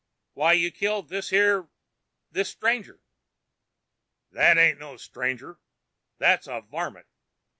[0.33, 1.69] "Why, you killed this here...
[2.31, 3.01] this stranger."
[4.31, 5.59] "That ain't no stranger.
[6.17, 7.05] That's a varmint.